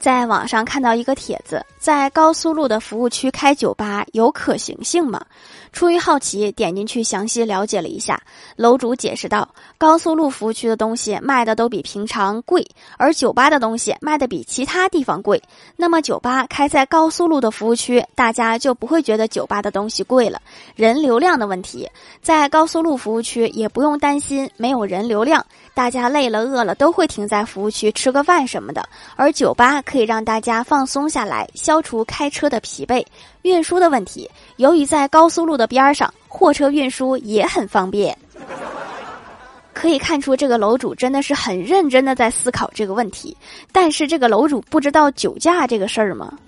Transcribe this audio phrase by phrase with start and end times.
[0.00, 5.22] 在网上看到一个帖子，在高速路的服务区开酒吧有可行性吗？
[5.72, 8.18] 出于好奇，点进去详细了解了一下。
[8.56, 12.66] 楼主解释道：高速路服务区的东西卖的都比平常贵，
[12.96, 15.40] 而酒吧的东西卖的比其他地方贵。
[15.76, 20.40] 那么酒吧开在高速路的服务区，大家就不会觉得酒吧的东西贵了。
[20.74, 21.86] 人流量的问题，
[22.22, 25.44] 在高速路服务区也不用担心没有人流量，
[25.74, 28.82] 大家累了饿了都会停在服务区吃个饭什么的。
[29.14, 29.82] 而酒吧。
[29.90, 33.04] 可以让大家放松下来，消除开车的疲惫。
[33.42, 38.16] 运输的问题，由于在高速路的边上，货车运输也很方便。
[39.72, 43.36] 可以看出，这个楼主真的是很认真的在思考这个问题。
[43.72, 46.38] 但是，这个楼主不知道酒驾这个事儿吗？